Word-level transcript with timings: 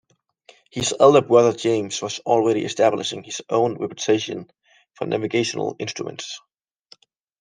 His 0.71 0.95
elder 0.99 1.21
brother 1.21 1.53
James 1.55 2.01
was 2.01 2.17
already 2.21 2.65
establishing 2.65 3.21
his 3.23 3.43
own 3.51 3.77
reputation 3.77 4.49
for 4.95 5.05
navigational 5.05 5.75
instruments. 5.77 6.39